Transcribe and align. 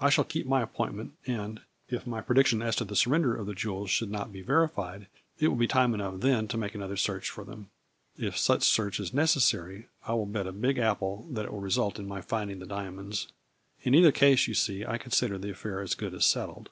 I 0.00 0.10
shall 0.10 0.24
keep 0.24 0.48
my 0.48 0.62
appointment 0.62 1.12
and, 1.28 1.60
if 1.88 2.08
my 2.08 2.20
predic 2.20 2.46
tion 2.46 2.60
as 2.60 2.74
to 2.74 2.84
the 2.84 2.96
surrrender 2.96 3.36
of 3.36 3.46
the 3.46 3.54
jewels 3.54 3.88
shouldnot 3.88 4.32
be 4.32 4.42
verified, 4.42 5.06
it 5.38 5.46
will 5.46 5.54
be 5.56 5.68
time 5.68 5.94
enough 5.94 6.18
then 6.22 6.48
to 6.48 6.56
make 6.58 6.74
another 6.74 6.96
search 6.96 7.30
for 7.30 7.44
them. 7.44 7.70
If 8.16 8.36
such 8.36 8.64
search 8.64 8.98
is 8.98 9.14
90 9.14 9.14
A 9.14 9.14
FLURRY 9.14 9.14
IN 9.14 9.14
DIAMONDS. 9.14 9.14
necessary 9.14 9.88
I 10.08 10.14
will 10.14 10.26
bet 10.26 10.46
a 10.48 10.52
big 10.52 10.78
apple 10.78 11.28
that 11.30 11.44
it 11.44 11.52
will 11.52 11.60
result 11.60 12.00
in 12.00 12.08
my 12.08 12.20
finding 12.20 12.58
the 12.58 12.66
diamonds. 12.66 13.28
In 13.84 13.94
either 13.94 14.10
case 14.10 14.48
you 14.48 14.54
see 14.54 14.84
I 14.84 14.98
consider 14.98 15.38
the 15.38 15.50
affair 15.50 15.80
as 15.80 15.94
good 15.94 16.14
as 16.14 16.26
settled. 16.26 16.70